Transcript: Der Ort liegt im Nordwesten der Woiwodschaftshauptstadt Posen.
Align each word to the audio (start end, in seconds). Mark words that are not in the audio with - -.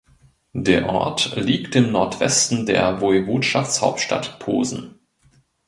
Der 0.55 0.89
Ort 0.89 1.35
liegt 1.35 1.75
im 1.75 1.91
Nordwesten 1.91 2.65
der 2.65 3.01
Woiwodschaftshauptstadt 3.01 4.39
Posen. 4.39 4.95